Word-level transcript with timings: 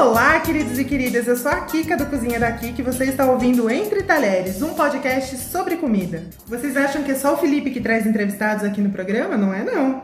Olá, 0.00 0.38
queridos 0.38 0.78
e 0.78 0.84
queridas. 0.84 1.26
Eu 1.26 1.36
sou 1.36 1.50
a 1.50 1.56
Kika 1.62 1.96
do 1.96 2.06
Cozinha 2.06 2.38
daqui 2.38 2.72
que 2.72 2.84
você 2.84 3.06
está 3.06 3.28
ouvindo 3.28 3.68
Entre 3.68 4.04
Talheres, 4.04 4.62
um 4.62 4.72
podcast 4.72 5.36
sobre 5.38 5.74
comida. 5.74 6.22
Vocês 6.46 6.76
acham 6.76 7.02
que 7.02 7.10
é 7.10 7.14
só 7.16 7.34
o 7.34 7.36
Felipe 7.36 7.72
que 7.72 7.80
traz 7.80 8.06
entrevistados 8.06 8.62
aqui 8.62 8.80
no 8.80 8.90
programa? 8.90 9.36
Não 9.36 9.52
é 9.52 9.64
não. 9.64 10.00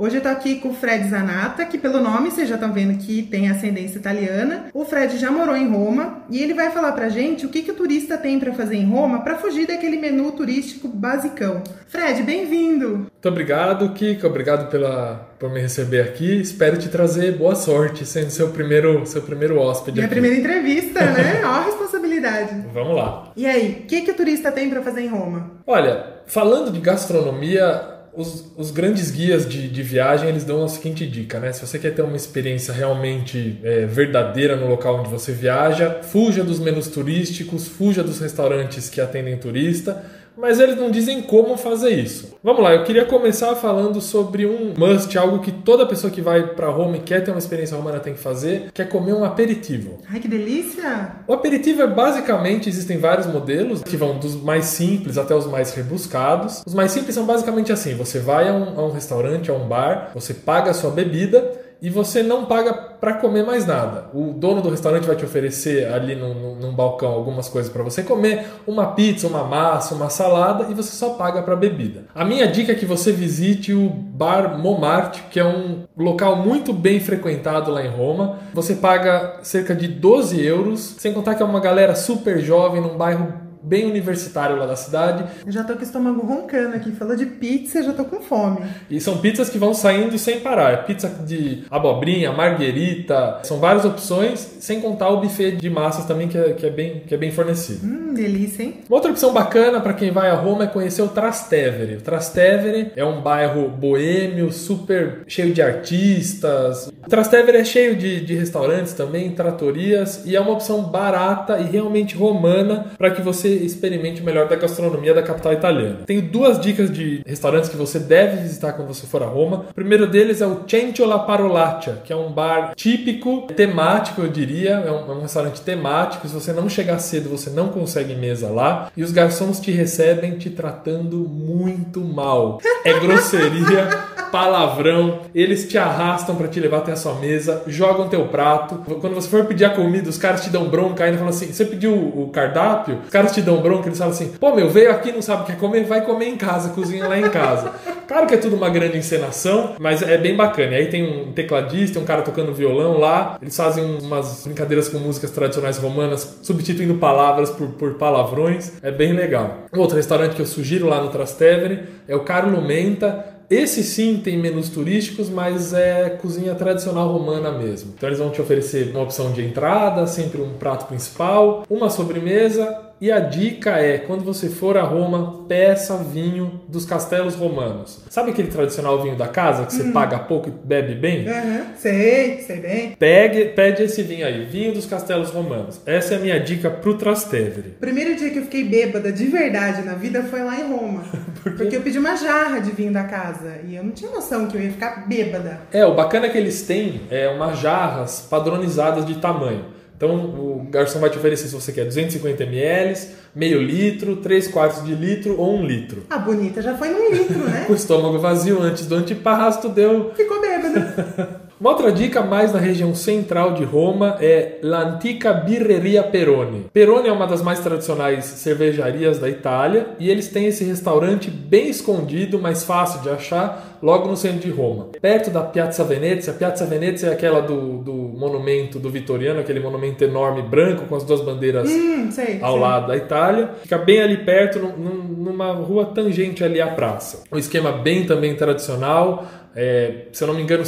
Hoje 0.00 0.18
eu 0.18 0.20
tô 0.20 0.28
aqui 0.28 0.60
com 0.60 0.68
o 0.68 0.74
Fred 0.74 1.08
Zanata, 1.08 1.64
que 1.64 1.76
pelo 1.76 2.00
nome 2.00 2.30
vocês 2.30 2.48
já 2.48 2.54
estão 2.54 2.72
vendo 2.72 2.96
que 2.98 3.20
tem 3.20 3.50
ascendência 3.50 3.98
italiana. 3.98 4.66
O 4.72 4.84
Fred 4.84 5.18
já 5.18 5.28
morou 5.28 5.56
em 5.56 5.68
Roma 5.68 6.22
e 6.30 6.40
ele 6.40 6.54
vai 6.54 6.70
falar 6.70 6.92
pra 6.92 7.08
gente 7.08 7.44
o 7.44 7.48
que, 7.48 7.62
que 7.62 7.72
o 7.72 7.74
turista 7.74 8.16
tem 8.16 8.38
para 8.38 8.52
fazer 8.52 8.76
em 8.76 8.88
Roma 8.88 9.24
para 9.24 9.38
fugir 9.38 9.66
daquele 9.66 9.96
menu 9.96 10.30
turístico 10.30 10.86
basicão. 10.86 11.64
Fred, 11.88 12.22
bem-vindo! 12.22 12.88
Muito 12.90 13.28
obrigado, 13.28 13.92
Kika. 13.92 14.28
Obrigado 14.28 14.70
pela, 14.70 15.28
por 15.36 15.50
me 15.50 15.58
receber 15.58 16.02
aqui. 16.02 16.42
Espero 16.42 16.78
te 16.78 16.88
trazer 16.88 17.36
boa 17.36 17.56
sorte, 17.56 18.06
sendo 18.06 18.30
seu 18.30 18.50
primeiro, 18.50 19.04
seu 19.04 19.22
primeiro 19.22 19.58
hóspede. 19.58 19.96
Minha 19.96 20.06
aqui. 20.06 20.14
primeira 20.14 20.36
entrevista, 20.36 21.00
né? 21.06 21.42
Ó 21.44 21.48
a 21.48 21.64
responsabilidade. 21.64 22.54
Vamos 22.72 22.94
lá. 22.94 23.32
E 23.36 23.44
aí, 23.44 23.80
o 23.82 23.86
que, 23.88 24.02
que 24.02 24.12
o 24.12 24.14
turista 24.14 24.52
tem 24.52 24.70
para 24.70 24.80
fazer 24.80 25.00
em 25.00 25.08
Roma? 25.08 25.50
Olha, 25.66 26.20
falando 26.24 26.70
de 26.70 26.78
gastronomia, 26.78 27.97
os, 28.14 28.52
os, 28.56 28.70
grandes 28.70 29.10
guias 29.10 29.48
de, 29.48 29.68
de, 29.68 29.82
viagem 29.82 30.28
eles 30.28 30.44
dão 30.44 30.64
a 30.64 30.68
seguinte 30.68 31.06
dica, 31.06 31.38
né? 31.38 31.52
Se 31.52 31.66
você 31.66 31.78
quer 31.78 31.94
ter 31.94 32.02
uma 32.02 32.16
experiência 32.16 32.72
realmente 32.72 33.58
é, 33.62 33.86
verdadeira 33.86 34.56
no 34.56 34.68
local 34.68 35.00
onde 35.00 35.08
você 35.08 35.32
viaja, 35.32 36.00
fuja 36.02 36.42
dos 36.42 36.58
menus 36.58 36.88
turísticos, 36.88 37.68
fuja 37.68 38.02
dos 38.02 38.18
restaurantes 38.20 38.88
que 38.88 39.00
atendem 39.00 39.36
turista 39.36 40.04
mas 40.38 40.60
eles 40.60 40.76
não 40.76 40.90
dizem 40.90 41.20
como 41.20 41.56
fazer 41.56 41.90
isso. 41.90 42.36
Vamos 42.42 42.62
lá, 42.62 42.74
eu 42.74 42.84
queria 42.84 43.04
começar 43.04 43.54
falando 43.56 44.00
sobre 44.00 44.46
um 44.46 44.74
must, 44.76 45.16
algo 45.18 45.40
que 45.40 45.50
toda 45.50 45.86
pessoa 45.86 46.10
que 46.10 46.20
vai 46.20 46.54
para 46.54 46.70
Roma 46.70 46.96
e 46.96 47.00
quer 47.00 47.24
ter 47.24 47.30
uma 47.30 47.38
experiência 47.38 47.76
romana 47.76 47.98
tem 47.98 48.14
que 48.14 48.20
fazer, 48.20 48.70
que 48.72 48.80
é 48.80 48.84
comer 48.84 49.12
um 49.12 49.24
aperitivo. 49.24 49.98
Ai, 50.08 50.20
que 50.20 50.28
delícia! 50.28 51.16
O 51.26 51.32
aperitivo 51.32 51.82
é 51.82 51.86
basicamente, 51.86 52.68
existem 52.68 52.98
vários 52.98 53.26
modelos, 53.26 53.82
que 53.82 53.96
vão 53.96 54.18
dos 54.18 54.40
mais 54.40 54.66
simples 54.66 55.18
até 55.18 55.34
os 55.34 55.46
mais 55.46 55.74
rebuscados. 55.74 56.62
Os 56.64 56.74
mais 56.74 56.92
simples 56.92 57.14
são 57.14 57.26
basicamente 57.26 57.72
assim, 57.72 57.94
você 57.94 58.20
vai 58.20 58.48
a 58.48 58.52
um, 58.52 58.78
a 58.78 58.86
um 58.86 58.92
restaurante, 58.92 59.50
a 59.50 59.54
um 59.54 59.66
bar, 59.66 60.12
você 60.14 60.32
paga 60.32 60.70
a 60.70 60.74
sua 60.74 60.90
bebida 60.90 61.58
e 61.80 61.88
você 61.88 62.22
não 62.22 62.44
paga 62.44 62.72
para 63.00 63.14
comer 63.14 63.44
mais 63.44 63.66
nada. 63.66 64.06
O 64.12 64.32
dono 64.32 64.60
do 64.60 64.70
restaurante 64.70 65.06
vai 65.06 65.16
te 65.16 65.24
oferecer 65.24 65.92
ali 65.92 66.14
num, 66.14 66.56
num 66.56 66.74
balcão 66.74 67.10
algumas 67.10 67.48
coisas 67.48 67.70
para 67.70 67.82
você 67.82 68.02
comer, 68.02 68.46
uma 68.66 68.86
pizza, 68.92 69.26
uma 69.26 69.44
massa, 69.44 69.94
uma 69.94 70.10
salada 70.10 70.66
e 70.70 70.74
você 70.74 70.92
só 70.92 71.10
paga 71.10 71.42
para 71.42 71.56
bebida. 71.56 72.04
A 72.14 72.24
minha 72.24 72.46
dica 72.46 72.72
é 72.72 72.74
que 72.74 72.86
você 72.86 73.12
visite 73.12 73.72
o 73.72 73.88
Bar 73.88 74.58
Montmartre, 74.58 75.22
que 75.30 75.38
é 75.38 75.44
um 75.44 75.84
local 75.96 76.36
muito 76.36 76.72
bem 76.72 77.00
frequentado 77.00 77.70
lá 77.70 77.84
em 77.84 77.88
Roma. 77.88 78.38
Você 78.52 78.74
paga 78.74 79.38
cerca 79.42 79.74
de 79.74 79.88
12 79.88 80.44
euros, 80.44 80.96
sem 80.98 81.12
contar 81.12 81.34
que 81.34 81.42
é 81.42 81.46
uma 81.46 81.60
galera 81.60 81.94
super 81.94 82.38
jovem 82.40 82.80
num 82.80 82.96
bairro 82.96 83.47
bem 83.62 83.86
universitário 83.86 84.56
lá 84.56 84.66
da 84.66 84.76
cidade. 84.76 85.24
Eu 85.44 85.52
já 85.52 85.64
tô 85.64 85.74
com 85.74 85.80
o 85.80 85.82
estômago 85.82 86.26
roncando 86.26 86.76
aqui. 86.76 86.92
Falou 86.92 87.16
de 87.16 87.26
pizza, 87.26 87.82
já 87.82 87.92
tô 87.92 88.04
com 88.04 88.20
fome. 88.20 88.66
E 88.90 89.00
são 89.00 89.18
pizzas 89.18 89.48
que 89.48 89.58
vão 89.58 89.74
saindo 89.74 90.18
sem 90.18 90.40
parar. 90.40 90.84
Pizza 90.84 91.08
de 91.08 91.64
abobrinha, 91.70 92.32
marguerita, 92.32 93.40
são 93.42 93.58
várias 93.58 93.84
opções, 93.84 94.56
sem 94.60 94.80
contar 94.80 95.08
o 95.10 95.20
buffet 95.20 95.52
de 95.52 95.70
massas 95.70 96.04
também, 96.04 96.28
que 96.28 96.38
é, 96.38 96.52
que 96.52 96.66
é, 96.66 96.70
bem, 96.70 97.02
que 97.06 97.14
é 97.14 97.18
bem 97.18 97.30
fornecido. 97.30 97.86
Hum, 97.86 98.14
delícia, 98.14 98.62
hein? 98.62 98.80
Uma 98.88 98.96
outra 98.96 99.10
opção 99.10 99.32
bacana 99.32 99.80
para 99.80 99.92
quem 99.92 100.10
vai 100.10 100.30
a 100.30 100.34
Roma 100.34 100.64
é 100.64 100.66
conhecer 100.66 101.02
o 101.02 101.08
Trastevere. 101.08 101.96
O 101.96 102.00
Trastevere 102.00 102.92
é 102.96 103.04
um 103.04 103.20
bairro 103.20 103.68
boêmio, 103.68 104.52
super 104.52 105.22
cheio 105.26 105.52
de 105.52 105.62
artistas. 105.62 106.88
O 106.88 107.08
Trastevere 107.08 107.58
é 107.58 107.64
cheio 107.64 107.96
de, 107.96 108.20
de 108.24 108.34
restaurantes 108.34 108.92
também, 108.92 109.30
tratorias, 109.30 110.24
e 110.26 110.36
é 110.36 110.40
uma 110.40 110.52
opção 110.52 110.82
barata 110.82 111.58
e 111.58 111.64
realmente 111.64 112.16
romana 112.16 112.86
para 112.96 113.10
que 113.10 113.22
você 113.22 113.47
experimente 113.50 114.20
o 114.20 114.24
melhor 114.24 114.48
da 114.48 114.56
gastronomia 114.56 115.14
da 115.14 115.22
capital 115.22 115.52
italiana. 115.52 116.00
Tenho 116.06 116.22
duas 116.22 116.60
dicas 116.60 116.90
de 116.90 117.22
restaurantes 117.26 117.68
que 117.68 117.76
você 117.76 117.98
deve 117.98 118.42
visitar 118.42 118.72
quando 118.72 118.88
você 118.88 119.06
for 119.06 119.22
a 119.22 119.26
Roma. 119.26 119.66
O 119.70 119.74
primeiro 119.74 120.06
deles 120.06 120.40
é 120.40 120.46
o 120.46 120.62
Centro 120.68 121.06
La 121.06 121.18
Parolaccia, 121.18 122.02
que 122.04 122.12
é 122.12 122.16
um 122.16 122.30
bar 122.30 122.74
típico, 122.74 123.46
temático, 123.54 124.20
eu 124.20 124.28
diria. 124.28 124.70
É 124.70 124.90
um, 124.90 125.12
é 125.12 125.14
um 125.16 125.22
restaurante 125.22 125.60
temático. 125.60 126.26
Se 126.28 126.34
você 126.34 126.52
não 126.52 126.68
chegar 126.68 126.98
cedo, 126.98 127.28
você 127.28 127.50
não 127.50 127.68
consegue 127.68 128.14
mesa 128.14 128.48
lá. 128.48 128.90
E 128.96 129.02
os 129.02 129.12
garçons 129.12 129.60
te 129.60 129.70
recebem 129.70 130.38
te 130.38 130.50
tratando 130.50 131.16
muito 131.18 132.00
mal. 132.00 132.60
É 132.84 132.98
grosseria, 132.98 133.88
palavrão. 134.30 135.20
Eles 135.34 135.68
te 135.68 135.76
arrastam 135.78 136.36
para 136.36 136.48
te 136.48 136.60
levar 136.60 136.78
até 136.78 136.92
a 136.92 136.96
sua 136.96 137.14
mesa, 137.14 137.62
jogam 137.66 138.08
teu 138.08 138.26
prato. 138.26 138.76
Quando 139.00 139.14
você 139.14 139.28
for 139.28 139.44
pedir 139.44 139.64
a 139.64 139.70
comida, 139.70 140.08
os 140.08 140.18
caras 140.18 140.42
te 140.42 140.50
dão 140.50 140.68
bronca 140.68 141.04
ainda 141.04 141.18
falam 141.18 141.30
assim: 141.30 141.52
você 141.52 141.64
pediu 141.64 141.94
o 141.94 142.30
cardápio? 142.30 143.00
Os 143.04 143.10
caras 143.10 143.32
te 143.32 143.42
dão 143.42 143.60
bronca, 143.60 143.88
eles 143.88 143.98
falam 143.98 144.12
assim: 144.12 144.32
pô, 144.38 144.54
meu, 144.54 144.68
veio 144.68 144.90
aqui, 144.90 145.12
não 145.12 145.22
sabe 145.22 145.42
o 145.42 145.46
que 145.46 145.56
comer, 145.56 145.84
vai 145.84 146.04
comer 146.04 146.28
em 146.28 146.36
casa, 146.36 146.70
cozinha 146.70 147.06
lá 147.06 147.18
em 147.18 147.28
casa. 147.30 147.72
Claro 148.08 148.26
que 148.26 148.32
é 148.32 148.38
tudo 148.38 148.56
uma 148.56 148.70
grande 148.70 148.96
encenação, 148.96 149.74
mas 149.78 150.00
é 150.00 150.16
bem 150.16 150.34
bacana. 150.34 150.72
E 150.72 150.76
aí 150.76 150.86
tem 150.86 151.04
um 151.04 151.30
tecladista, 151.30 152.00
um 152.00 152.06
cara 152.06 152.22
tocando 152.22 152.54
violão 152.54 152.98
lá, 152.98 153.36
eles 153.42 153.54
fazem 153.54 153.84
umas 154.00 154.44
brincadeiras 154.44 154.88
com 154.88 154.96
músicas 154.96 155.30
tradicionais 155.30 155.76
romanas, 155.76 156.38
substituindo 156.40 156.94
palavras 156.94 157.50
por, 157.50 157.68
por 157.68 157.94
palavrões, 157.94 158.72
é 158.82 158.90
bem 158.90 159.12
legal. 159.12 159.58
Outro 159.76 159.96
restaurante 159.96 160.34
que 160.34 160.40
eu 160.40 160.46
sugiro 160.46 160.88
lá 160.88 161.02
no 161.02 161.10
Trastevere 161.10 161.80
é 162.08 162.16
o 162.16 162.20
Carlo 162.20 162.62
Menta 162.62 163.37
esse 163.50 163.82
sim 163.82 164.18
tem 164.18 164.38
menus 164.38 164.68
turísticos, 164.68 165.30
mas 165.30 165.72
é 165.72 166.10
cozinha 166.10 166.54
tradicional 166.54 167.10
romana 167.10 167.50
mesmo. 167.50 167.92
Então 167.96 168.08
eles 168.08 168.18
vão 168.18 168.30
te 168.30 168.40
oferecer 168.40 168.90
uma 168.90 169.02
opção 169.02 169.32
de 169.32 169.42
entrada, 169.44 170.06
sempre 170.06 170.40
um 170.40 170.54
prato 170.54 170.86
principal, 170.86 171.64
uma 171.68 171.88
sobremesa 171.88 172.87
e 173.00 173.12
a 173.12 173.20
dica 173.20 173.70
é, 173.78 173.98
quando 173.98 174.24
você 174.24 174.48
for 174.48 174.76
a 174.76 174.82
Roma, 174.82 175.44
peça 175.48 175.96
vinho 175.96 176.60
dos 176.68 176.84
castelos 176.84 177.34
romanos. 177.34 178.04
Sabe 178.10 178.30
aquele 178.30 178.48
tradicional 178.48 179.02
vinho 179.02 179.16
da 179.16 179.28
casa 179.28 179.66
que 179.66 179.72
você 179.72 179.82
uhum. 179.82 179.92
paga 179.92 180.18
pouco 180.18 180.48
e 180.48 180.52
bebe 180.52 180.94
bem? 180.94 181.26
Uhum. 181.28 181.60
Sei, 181.76 182.38
sei 182.38 182.56
bem. 182.56 182.96
Pegue, 182.98 183.46
pede 183.46 183.84
esse 183.84 184.02
vinho 184.02 184.26
aí, 184.26 184.44
vinho 184.44 184.72
dos 184.72 184.86
castelos 184.86 185.30
romanos. 185.30 185.80
Essa 185.86 186.14
é 186.14 186.16
a 186.16 186.20
minha 186.20 186.40
dica 186.40 186.70
pro 186.70 186.94
Trastevere. 186.94 187.76
Primeiro 187.80 188.16
dia 188.16 188.30
que 188.30 188.38
eu 188.38 188.44
fiquei 188.44 188.64
bêbada 188.64 189.12
de 189.12 189.26
verdade 189.26 189.82
na 189.82 189.94
vida 189.94 190.22
foi 190.24 190.42
lá 190.42 190.58
em 190.58 190.72
Roma. 190.72 191.04
Por 191.42 191.52
porque 191.52 191.76
eu 191.76 191.82
pedi 191.82 191.98
uma 191.98 192.16
jarra 192.16 192.60
de 192.60 192.70
vinho 192.72 192.92
da 192.92 193.04
casa 193.04 193.60
e 193.66 193.76
eu 193.76 193.84
não 193.84 193.92
tinha 193.92 194.10
noção 194.10 194.46
que 194.46 194.56
eu 194.56 194.60
ia 194.60 194.70
ficar 194.70 195.06
bêbada. 195.06 195.60
É, 195.72 195.84
o 195.84 195.94
bacana 195.94 196.26
é 196.26 196.28
que 196.30 196.38
eles 196.38 196.62
têm 196.62 197.02
é, 197.10 197.28
umas 197.28 197.58
jarras 197.58 198.26
padronizadas 198.28 199.04
de 199.04 199.16
tamanho. 199.16 199.77
Então 199.98 200.14
o 200.14 200.68
garçom 200.70 201.00
vai 201.00 201.10
te 201.10 201.18
oferecer 201.18 201.48
se 201.48 201.54
você 201.54 201.72
quer 201.72 201.84
250 201.84 202.44
ml, 202.44 202.96
meio 203.34 203.60
litro, 203.60 204.14
3 204.18 204.46
quartos 204.46 204.84
de 204.84 204.94
litro 204.94 205.36
ou 205.36 205.58
um 205.58 205.66
litro. 205.66 206.04
A 206.08 206.18
bonita 206.18 206.62
já 206.62 206.76
foi 206.76 206.88
num 206.90 207.10
litro, 207.10 207.38
né? 207.38 207.66
O 207.68 207.74
estômago 207.74 208.16
vazio 208.20 208.62
antes 208.62 208.86
do 208.86 208.94
antiparrasto 208.94 209.68
deu. 209.68 210.12
Ficou 210.14 210.40
bêbado. 210.40 211.37
Uma 211.68 211.74
outra 211.74 211.92
dica 211.92 212.22
mais 212.22 212.50
na 212.50 212.58
região 212.58 212.94
central 212.94 213.52
de 213.52 213.62
Roma 213.62 214.16
é 214.22 214.56
l'Antica 214.62 215.34
Birreria 215.34 216.02
Peroni. 216.02 216.64
Peroni 216.72 217.08
é 217.10 217.12
uma 217.12 217.26
das 217.26 217.42
mais 217.42 217.60
tradicionais 217.60 218.24
cervejarias 218.24 219.18
da 219.18 219.28
Itália 219.28 219.88
e 219.98 220.08
eles 220.08 220.28
têm 220.28 220.46
esse 220.46 220.64
restaurante 220.64 221.30
bem 221.30 221.68
escondido, 221.68 222.38
mais 222.38 222.64
fácil 222.64 223.02
de 223.02 223.10
achar, 223.10 223.78
logo 223.82 224.08
no 224.08 224.16
centro 224.16 224.38
de 224.38 224.50
Roma. 224.50 224.88
Perto 224.98 225.28
da 225.28 225.42
Piazza 225.42 225.84
Venezia. 225.84 226.32
Piazza 226.32 226.64
Venezia 226.64 227.10
é 227.10 227.12
aquela 227.12 227.42
do, 227.42 227.76
do 227.82 227.92
monumento 227.92 228.78
do 228.78 228.88
Vitoriano, 228.88 229.38
aquele 229.38 229.60
monumento 229.60 230.02
enorme 230.02 230.40
branco 230.40 230.86
com 230.86 230.96
as 230.96 231.04
duas 231.04 231.20
bandeiras 231.20 231.70
hum, 231.70 232.10
sei, 232.10 232.38
ao 232.40 232.52
sei. 232.52 232.60
lado 232.62 232.86
da 232.86 232.96
Itália. 232.96 233.50
Fica 233.60 233.76
bem 233.76 234.00
ali 234.00 234.16
perto, 234.16 234.58
numa 234.58 235.52
rua 235.52 235.84
tangente 235.84 236.42
ali 236.42 236.62
à 236.62 236.68
praça. 236.68 237.24
Um 237.30 237.36
esquema 237.36 237.72
bem 237.72 238.06
também 238.06 238.34
tradicional 238.34 239.26
é, 239.60 240.06
se 240.12 240.22
eu 240.22 240.28
não 240.28 240.34
me 240.34 240.42
engano, 240.42 240.64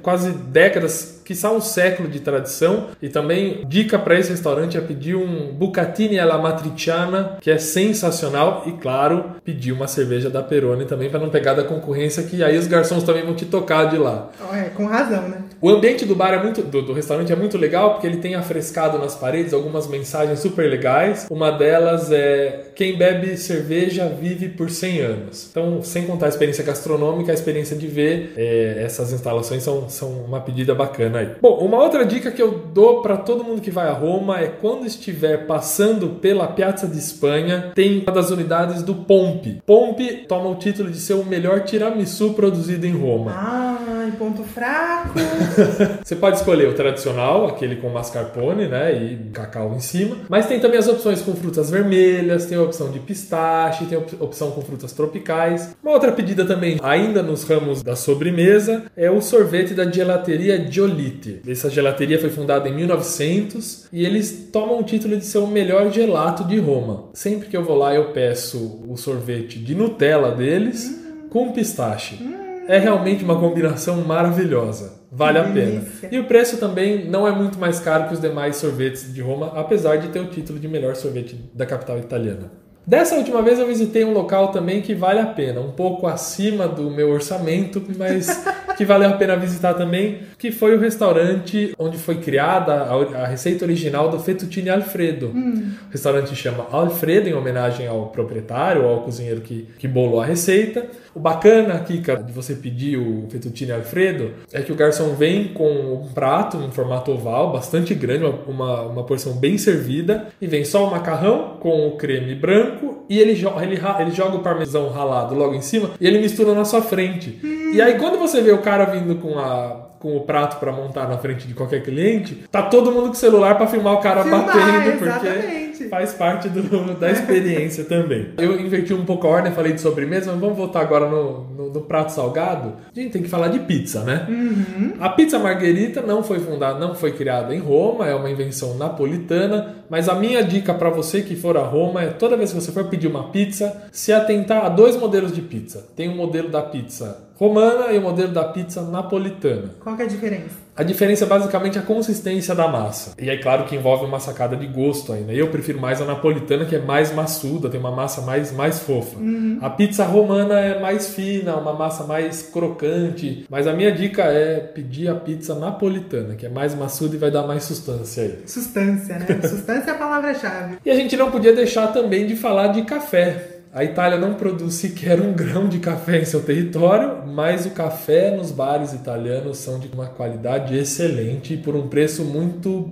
quase 0.00 0.30
décadas, 0.30 1.20
que 1.24 1.34
um 1.50 1.60
século 1.60 2.08
de 2.08 2.20
tradição. 2.20 2.86
E 3.02 3.08
também, 3.08 3.64
dica 3.66 3.98
para 3.98 4.16
esse 4.16 4.30
restaurante 4.30 4.78
é 4.78 4.80
pedir 4.80 5.16
um 5.16 5.52
bucatini 5.52 6.20
alla 6.20 6.38
matriciana, 6.38 7.36
que 7.40 7.50
é 7.50 7.58
sensacional. 7.58 8.62
E 8.64 8.72
claro, 8.72 9.32
pedir 9.44 9.72
uma 9.72 9.88
cerveja 9.88 10.30
da 10.30 10.40
Peroni 10.40 10.84
também, 10.84 11.10
para 11.10 11.18
não 11.18 11.30
pegar 11.30 11.54
da 11.54 11.64
concorrência, 11.64 12.22
que 12.22 12.44
aí 12.44 12.56
os 12.56 12.68
garçons 12.68 13.02
também 13.02 13.24
vão 13.24 13.34
te 13.34 13.44
tocar 13.44 13.86
de 13.86 13.96
lá. 13.96 14.30
É, 14.52 14.68
com 14.70 14.86
razão, 14.86 15.28
né? 15.28 15.42
O 15.60 15.68
ambiente 15.70 16.04
do 16.04 16.14
bar 16.14 16.32
é 16.32 16.42
muito, 16.42 16.62
do, 16.62 16.82
do 16.82 16.92
restaurante 16.92 17.32
é 17.32 17.36
muito 17.36 17.58
legal, 17.58 17.92
porque 17.92 18.06
ele 18.06 18.18
tem 18.18 18.36
afrescado 18.36 18.96
nas 18.96 19.16
paredes 19.16 19.52
algumas 19.52 19.88
mensagens 19.88 20.38
super 20.38 20.70
legais. 20.70 21.26
Uma 21.28 21.50
delas 21.50 22.12
é: 22.12 22.70
quem 22.76 22.96
bebe 22.96 23.36
cerveja 23.36 24.06
vive 24.06 24.48
por 24.50 24.70
100 24.70 25.00
anos. 25.00 25.48
Então, 25.50 25.82
sem 25.82 26.06
contar 26.06 26.26
a 26.26 26.28
experiência 26.28 26.62
gastronômica, 26.62 27.32
a 27.32 27.34
experiência 27.34 27.76
de 27.76 27.88
ver 27.88 28.34
é, 28.36 28.82
essas 28.84 29.12
instalações 29.12 29.64
são, 29.64 29.88
são 29.88 30.10
uma 30.24 30.40
pedida 30.40 30.76
bacana 30.76 31.18
aí. 31.18 31.30
Bom, 31.42 31.58
uma 31.58 31.82
outra 31.82 32.06
dica 32.06 32.30
que 32.30 32.40
eu 32.40 32.52
dou 32.72 33.02
para 33.02 33.16
todo 33.16 33.42
mundo 33.42 33.60
que 33.60 33.70
vai 33.70 33.88
a 33.88 33.92
Roma 33.92 34.38
é 34.38 34.46
quando 34.46 34.86
estiver 34.86 35.46
passando 35.46 36.10
pela 36.20 36.46
Piazza 36.46 36.86
de 36.86 36.98
Espanha, 36.98 37.72
tem 37.74 38.02
uma 38.02 38.12
das 38.12 38.30
unidades 38.30 38.84
do 38.84 38.94
Pompe. 38.94 39.60
Pompe 39.66 40.24
toma 40.28 40.48
o 40.50 40.54
título 40.54 40.88
de 40.88 41.00
ser 41.00 41.14
o 41.14 41.24
melhor 41.24 41.64
tiramisu 41.64 42.34
produzido 42.34 42.86
em 42.86 42.92
Roma. 42.92 43.32
Ah, 43.34 43.67
Ponto 44.12 44.42
fraco. 44.42 45.18
Você 46.04 46.16
pode 46.16 46.36
escolher 46.36 46.68
o 46.68 46.74
tradicional, 46.74 47.46
aquele 47.46 47.76
com 47.76 47.88
mascarpone, 47.88 48.66
né, 48.66 48.92
e 48.92 49.30
cacau 49.32 49.74
em 49.74 49.80
cima, 49.80 50.16
mas 50.28 50.46
tem 50.46 50.60
também 50.60 50.78
as 50.78 50.88
opções 50.88 51.20
com 51.22 51.34
frutas 51.34 51.70
vermelhas, 51.70 52.46
tem 52.46 52.56
a 52.56 52.62
opção 52.62 52.90
de 52.90 52.98
pistache, 52.98 53.86
tem 53.86 53.98
a 53.98 54.24
opção 54.24 54.50
com 54.50 54.62
frutas 54.62 54.92
tropicais. 54.92 55.74
Uma 55.82 55.92
outra 55.92 56.12
pedida 56.12 56.44
também, 56.44 56.78
ainda 56.82 57.22
nos 57.22 57.44
ramos 57.44 57.82
da 57.82 57.96
sobremesa, 57.96 58.84
é 58.96 59.10
o 59.10 59.20
sorvete 59.20 59.74
da 59.74 59.90
gelateria 59.90 60.70
Giolite. 60.70 61.40
Essa 61.46 61.70
gelateria 61.70 62.18
foi 62.18 62.30
fundada 62.30 62.68
em 62.68 62.74
1900 62.74 63.88
e 63.92 64.04
eles 64.04 64.48
tomam 64.52 64.80
o 64.80 64.84
título 64.84 65.16
de 65.16 65.24
ser 65.24 65.38
o 65.38 65.46
melhor 65.46 65.90
gelato 65.90 66.44
de 66.44 66.58
Roma. 66.58 67.10
Sempre 67.12 67.48
que 67.48 67.56
eu 67.56 67.64
vou 67.64 67.76
lá, 67.76 67.94
eu 67.94 68.12
peço 68.12 68.82
o 68.88 68.96
sorvete 68.96 69.58
de 69.58 69.74
Nutella 69.74 70.32
deles 70.32 70.86
hum. 70.86 71.28
com 71.28 71.52
pistache. 71.52 72.18
Hum. 72.22 72.47
É 72.68 72.78
realmente 72.78 73.24
uma 73.24 73.40
combinação 73.40 73.96
maravilhosa. 74.04 74.98
Vale 75.10 75.38
a 75.38 75.44
pena. 75.44 75.82
E 76.12 76.18
o 76.18 76.24
preço 76.24 76.58
também 76.58 77.08
não 77.08 77.26
é 77.26 77.32
muito 77.32 77.58
mais 77.58 77.80
caro 77.80 78.08
que 78.08 78.12
os 78.12 78.20
demais 78.20 78.56
sorvetes 78.56 79.12
de 79.12 79.22
Roma, 79.22 79.52
apesar 79.56 79.96
de 79.96 80.08
ter 80.08 80.20
o 80.20 80.26
título 80.26 80.58
de 80.58 80.68
melhor 80.68 80.94
sorvete 80.94 81.34
da 81.54 81.64
capital 81.64 81.98
italiana. 81.98 82.52
Dessa 82.86 83.16
última 83.16 83.42
vez 83.42 83.58
eu 83.58 83.66
visitei 83.66 84.04
um 84.04 84.12
local 84.12 84.48
também 84.48 84.80
que 84.82 84.94
vale 84.94 85.20
a 85.20 85.26
pena, 85.26 85.60
um 85.60 85.72
pouco 85.72 86.06
acima 86.06 86.68
do 86.68 86.90
meu 86.90 87.10
orçamento, 87.10 87.82
mas 87.96 88.44
que 88.78 88.84
valeu 88.84 89.10
a 89.10 89.14
pena 89.14 89.34
visitar 89.34 89.74
também, 89.74 90.20
que 90.38 90.52
foi 90.52 90.76
o 90.76 90.78
restaurante 90.78 91.74
onde 91.76 91.98
foi 91.98 92.18
criada 92.18 92.74
a, 92.74 93.24
a 93.24 93.26
receita 93.26 93.64
original 93.64 94.08
do 94.08 94.20
fettuccine 94.20 94.70
Alfredo. 94.70 95.32
Hum. 95.34 95.72
O 95.88 95.92
restaurante 95.92 96.36
chama 96.36 96.64
Alfredo 96.70 97.28
em 97.28 97.34
homenagem 97.34 97.88
ao 97.88 98.06
proprietário, 98.06 98.86
ao 98.86 99.02
cozinheiro 99.02 99.40
que, 99.40 99.66
que 99.76 99.88
bolou 99.88 100.20
a 100.20 100.24
receita. 100.24 100.86
O 101.12 101.18
bacana, 101.18 101.76
Kika, 101.80 102.18
de 102.18 102.32
você 102.32 102.54
pedir 102.54 102.96
o 102.96 103.26
fettuccine 103.28 103.72
Alfredo 103.72 104.30
é 104.52 104.62
que 104.62 104.70
o 104.70 104.76
garçom 104.76 105.12
vem 105.14 105.48
com 105.48 105.68
um 105.68 106.12
prato 106.14 106.58
em 106.58 106.70
formato 106.70 107.10
oval, 107.10 107.52
bastante 107.52 107.92
grande, 107.96 108.32
uma, 108.46 108.82
uma 108.82 109.02
porção 109.02 109.32
bem 109.32 109.58
servida, 109.58 110.28
e 110.40 110.46
vem 110.46 110.64
só 110.64 110.86
o 110.86 110.90
macarrão 110.92 111.56
com 111.58 111.88
o 111.88 111.96
creme 111.96 112.36
branco 112.36 113.04
e 113.08 113.18
ele, 113.18 113.32
ele, 113.32 113.80
ele 114.00 114.10
joga 114.12 114.36
o 114.36 114.42
parmesão 114.42 114.88
ralado 114.90 115.34
logo 115.34 115.54
em 115.54 115.62
cima 115.62 115.90
e 116.00 116.06
ele 116.06 116.20
mistura 116.20 116.54
na 116.54 116.64
sua 116.64 116.82
frente. 116.82 117.40
Hum. 117.42 117.67
E 117.72 117.80
aí 117.80 117.98
quando 117.98 118.18
você 118.18 118.40
vê 118.40 118.52
o 118.52 118.58
cara 118.58 118.84
vindo 118.84 119.16
com 119.16 119.38
a 119.38 119.88
com 119.98 120.16
o 120.16 120.20
prato 120.20 120.58
para 120.60 120.72
montar 120.72 121.08
na 121.08 121.18
frente 121.18 121.46
de 121.46 121.54
qualquer 121.54 121.82
cliente, 121.82 122.44
tá 122.50 122.62
todo 122.62 122.92
mundo 122.92 123.06
com 123.06 123.12
o 123.12 123.16
celular 123.16 123.56
para 123.56 123.66
filmar 123.66 123.94
o 123.94 124.00
cara 124.00 124.22
filmar, 124.22 124.46
batendo, 124.46 124.98
porque 124.98 125.68
faz 125.88 126.12
parte 126.14 126.48
do, 126.48 126.94
da 126.94 127.10
experiência 127.10 127.84
também. 127.84 128.30
Eu 128.38 128.60
inverti 128.60 128.92
um 128.92 129.04
pouco 129.04 129.26
a 129.26 129.30
ordem, 129.30 129.52
falei 129.52 129.72
de 129.72 129.80
sobremesa, 129.80 130.30
mas 130.32 130.40
vamos 130.40 130.56
voltar 130.56 130.80
agora 130.80 131.08
no, 131.08 131.44
no, 131.44 131.72
no 131.72 131.80
prato 131.82 132.12
salgado. 132.12 132.74
A 132.94 133.00
gente 133.00 133.12
tem 133.12 133.22
que 133.22 133.28
falar 133.28 133.48
de 133.48 133.60
pizza, 133.60 134.02
né? 134.04 134.26
Uhum. 134.28 134.92
A 135.00 135.08
pizza 135.08 135.38
margherita 135.38 136.02
não 136.02 136.22
foi 136.22 136.38
fundada, 136.40 136.78
não 136.78 136.94
foi 136.94 137.12
criada 137.12 137.54
em 137.54 137.58
Roma, 137.58 138.06
é 138.06 138.14
uma 138.14 138.30
invenção 138.30 138.76
napolitana, 138.76 139.76
mas 139.88 140.08
a 140.08 140.14
minha 140.14 140.42
dica 140.42 140.74
para 140.74 140.90
você 140.90 141.22
que 141.22 141.34
for 141.34 141.56
a 141.56 141.62
Roma 141.62 142.02
é 142.02 142.06
toda 142.08 142.36
vez 142.36 142.52
que 142.52 142.60
você 142.60 142.72
for 142.72 142.84
pedir 142.84 143.08
uma 143.08 143.30
pizza, 143.30 143.84
se 143.90 144.12
atentar 144.12 144.64
a 144.64 144.68
dois 144.68 144.96
modelos 144.96 145.32
de 145.32 145.40
pizza. 145.40 145.86
Tem 145.96 146.08
o 146.08 146.12
um 146.12 146.16
modelo 146.16 146.48
da 146.48 146.62
pizza 146.62 147.27
romana 147.38 147.92
e 147.92 147.98
o 147.98 148.02
modelo 148.02 148.32
da 148.32 148.44
pizza 148.44 148.82
napolitana. 148.82 149.70
Qual 149.80 149.96
é 149.96 150.02
a 150.02 150.06
diferença? 150.06 150.68
A 150.74 150.82
diferença 150.82 151.24
é 151.24 151.26
basicamente 151.26 151.78
a 151.78 151.82
consistência 151.82 152.54
da 152.54 152.68
massa. 152.68 153.12
E 153.18 153.28
aí, 153.28 153.38
claro 153.38 153.64
que 153.64 153.74
envolve 153.74 154.04
uma 154.04 154.20
sacada 154.20 154.56
de 154.56 154.66
gosto 154.66 155.12
ainda. 155.12 155.32
Eu 155.32 155.48
prefiro 155.48 155.80
mais 155.80 156.00
a 156.00 156.04
napolitana, 156.04 156.64
que 156.64 156.76
é 156.76 156.78
mais 156.78 157.12
maçuda, 157.12 157.68
tem 157.68 157.80
uma 157.80 157.90
massa 157.90 158.22
mais, 158.22 158.52
mais 158.52 158.78
fofa. 158.78 159.18
Uhum. 159.18 159.58
A 159.60 159.70
pizza 159.70 160.04
romana 160.04 160.58
é 160.58 160.80
mais 160.80 161.14
fina, 161.14 161.56
uma 161.56 161.72
massa 161.72 162.04
mais 162.04 162.42
crocante. 162.42 163.44
Mas 163.50 163.66
a 163.66 163.72
minha 163.72 163.90
dica 163.90 164.22
é 164.22 164.60
pedir 164.60 165.08
a 165.08 165.16
pizza 165.16 165.54
napolitana, 165.54 166.36
que 166.36 166.46
é 166.46 166.48
mais 166.48 166.74
maçuda 166.76 167.16
e 167.16 167.18
vai 167.18 167.30
dar 167.30 167.44
mais 167.44 167.64
sustância 167.64 168.22
aí. 168.22 168.38
Sustância, 168.46 169.18
né? 169.18 169.26
sustância 169.42 169.90
é 169.90 169.94
a 169.94 169.98
palavra-chave. 169.98 170.76
E 170.84 170.90
a 170.90 170.94
gente 170.94 171.16
não 171.16 171.30
podia 171.30 171.52
deixar 171.52 171.88
também 171.88 172.26
de 172.26 172.36
falar 172.36 172.68
de 172.68 172.82
café. 172.82 173.57
A 173.78 173.84
Itália 173.84 174.18
não 174.18 174.34
produz 174.34 174.74
sequer 174.74 175.20
um 175.20 175.32
grão 175.32 175.68
de 175.68 175.78
café 175.78 176.20
em 176.20 176.24
seu 176.24 176.42
território, 176.42 177.24
mas 177.28 177.64
o 177.64 177.70
café 177.70 178.36
nos 178.36 178.50
bares 178.50 178.92
italianos 178.92 179.58
são 179.58 179.78
de 179.78 179.86
uma 179.86 180.06
qualidade 180.06 180.76
excelente 180.76 181.54
e 181.54 181.56
por 181.56 181.76
um 181.76 181.86
preço 181.86 182.24
muito 182.24 182.90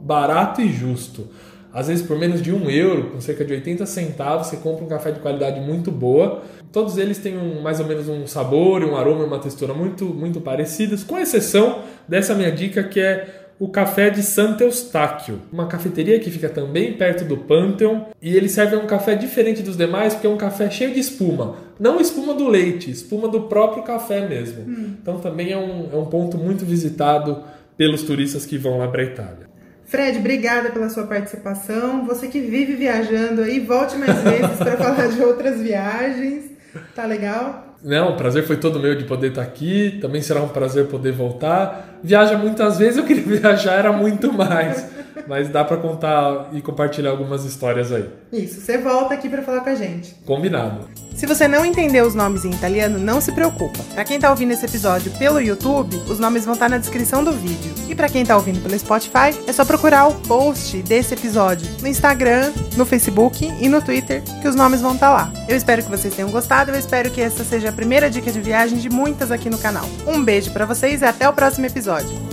barato 0.00 0.60
e 0.60 0.72
justo. 0.72 1.26
Às 1.72 1.88
vezes 1.88 2.06
por 2.06 2.16
menos 2.16 2.40
de 2.40 2.52
um 2.52 2.70
euro, 2.70 3.10
com 3.10 3.20
cerca 3.20 3.44
de 3.44 3.52
80 3.52 3.84
centavos, 3.84 4.46
você 4.46 4.58
compra 4.58 4.84
um 4.84 4.88
café 4.88 5.10
de 5.10 5.18
qualidade 5.18 5.58
muito 5.58 5.90
boa. 5.90 6.44
Todos 6.70 6.98
eles 6.98 7.18
têm 7.18 7.36
um, 7.36 7.60
mais 7.60 7.80
ou 7.80 7.86
menos 7.86 8.08
um 8.08 8.24
sabor, 8.24 8.84
um 8.84 8.94
aroma 8.94 9.24
e 9.24 9.26
uma 9.26 9.40
textura 9.40 9.74
muito, 9.74 10.04
muito 10.04 10.40
parecidos, 10.40 11.02
com 11.02 11.18
exceção 11.18 11.80
dessa 12.06 12.32
minha 12.36 12.52
dica 12.52 12.84
que 12.84 13.00
é 13.00 13.37
o 13.58 13.68
café 13.68 14.08
de 14.08 14.22
Santo 14.22 14.62
Eustáquio, 14.62 15.40
uma 15.52 15.66
cafeteria 15.66 16.18
que 16.20 16.30
fica 16.30 16.48
também 16.48 16.92
perto 16.92 17.24
do 17.24 17.36
Pantheon, 17.36 18.02
e 18.22 18.36
ele 18.36 18.48
serve 18.48 18.76
um 18.76 18.86
café 18.86 19.16
diferente 19.16 19.62
dos 19.62 19.76
demais 19.76 20.14
porque 20.14 20.26
é 20.26 20.30
um 20.30 20.36
café 20.36 20.70
cheio 20.70 20.92
de 20.92 21.00
espuma. 21.00 21.56
Não 21.78 22.00
espuma 22.00 22.34
do 22.34 22.48
leite, 22.48 22.90
espuma 22.90 23.28
do 23.28 23.42
próprio 23.42 23.82
café 23.82 24.26
mesmo. 24.26 24.62
Hum. 24.62 24.94
Então 25.02 25.18
também 25.18 25.52
é 25.52 25.58
um, 25.58 25.88
é 25.92 25.96
um 25.96 26.06
ponto 26.06 26.38
muito 26.38 26.64
visitado 26.64 27.42
pelos 27.76 28.02
turistas 28.02 28.46
que 28.46 28.56
vão 28.56 28.78
lá 28.78 28.88
para 28.88 29.02
a 29.02 29.04
Itália. 29.04 29.48
Fred, 29.86 30.18
obrigada 30.18 30.70
pela 30.70 30.90
sua 30.90 31.06
participação. 31.06 32.04
Você 32.04 32.28
que 32.28 32.40
vive 32.40 32.74
viajando 32.74 33.42
aí, 33.42 33.58
volte 33.58 33.96
mais 33.96 34.22
vezes 34.22 34.56
para 34.58 34.76
falar 34.78 35.08
de 35.08 35.22
outras 35.22 35.60
viagens. 35.60 36.57
Tá 36.94 37.04
legal? 37.04 37.76
Não, 37.82 38.10
o 38.10 38.16
prazer 38.16 38.44
foi 38.44 38.56
todo 38.56 38.80
meu 38.80 38.96
de 38.96 39.04
poder 39.04 39.28
estar 39.28 39.42
aqui. 39.42 39.98
Também 40.00 40.20
será 40.20 40.42
um 40.42 40.48
prazer 40.48 40.86
poder 40.86 41.12
voltar. 41.12 41.98
Viaja 42.02 42.36
muitas 42.36 42.78
vezes, 42.78 42.96
eu 42.96 43.04
queria 43.04 43.22
viajar, 43.40 43.74
era 43.74 43.92
muito 43.92 44.32
mais. 44.32 44.86
Mas 45.26 45.48
dá 45.48 45.64
para 45.64 45.76
contar 45.76 46.48
e 46.52 46.60
compartilhar 46.60 47.10
algumas 47.10 47.44
histórias 47.44 47.92
aí. 47.92 48.08
Isso, 48.32 48.60
você 48.60 48.78
volta 48.78 49.14
aqui 49.14 49.28
para 49.28 49.42
falar 49.42 49.60
com 49.60 49.70
a 49.70 49.74
gente. 49.74 50.14
Combinado. 50.24 50.88
Se 51.18 51.26
você 51.26 51.48
não 51.48 51.66
entendeu 51.66 52.06
os 52.06 52.14
nomes 52.14 52.44
em 52.44 52.50
italiano, 52.50 52.96
não 52.96 53.20
se 53.20 53.32
preocupa. 53.32 53.82
Para 53.92 54.04
quem 54.04 54.20
tá 54.20 54.30
ouvindo 54.30 54.52
esse 54.52 54.64
episódio 54.64 55.10
pelo 55.18 55.40
YouTube, 55.40 55.96
os 56.08 56.20
nomes 56.20 56.44
vão 56.44 56.54
estar 56.54 56.66
tá 56.66 56.70
na 56.70 56.78
descrição 56.78 57.24
do 57.24 57.32
vídeo. 57.32 57.74
E 57.88 57.94
para 57.94 58.08
quem 58.08 58.24
tá 58.24 58.36
ouvindo 58.36 58.62
pelo 58.62 58.78
Spotify, 58.78 59.36
é 59.44 59.52
só 59.52 59.64
procurar 59.64 60.06
o 60.06 60.14
post 60.14 60.80
desse 60.82 61.14
episódio 61.14 61.68
no 61.82 61.88
Instagram, 61.88 62.52
no 62.76 62.86
Facebook 62.86 63.52
e 63.60 63.68
no 63.68 63.82
Twitter, 63.82 64.22
que 64.40 64.46
os 64.46 64.54
nomes 64.54 64.80
vão 64.80 64.94
estar 64.94 65.08
tá 65.08 65.12
lá. 65.12 65.32
Eu 65.48 65.56
espero 65.56 65.82
que 65.82 65.90
vocês 65.90 66.14
tenham 66.14 66.30
gostado, 66.30 66.70
eu 66.70 66.78
espero 66.78 67.10
que 67.10 67.20
essa 67.20 67.42
seja 67.42 67.70
a 67.70 67.72
primeira 67.72 68.08
dica 68.08 68.30
de 68.30 68.40
viagem 68.40 68.78
de 68.78 68.88
muitas 68.88 69.32
aqui 69.32 69.50
no 69.50 69.58
canal. 69.58 69.90
Um 70.06 70.22
beijo 70.22 70.52
para 70.52 70.66
vocês 70.66 71.02
e 71.02 71.04
até 71.04 71.28
o 71.28 71.32
próximo 71.32 71.66
episódio. 71.66 72.27